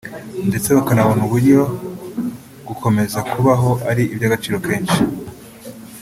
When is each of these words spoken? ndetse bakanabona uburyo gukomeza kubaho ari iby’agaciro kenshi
ndetse 0.49 0.69
bakanabona 0.77 1.21
uburyo 1.27 1.59
gukomeza 2.67 3.19
kubaho 3.31 3.69
ari 3.89 4.03
iby’agaciro 4.13 4.57
kenshi 4.65 4.99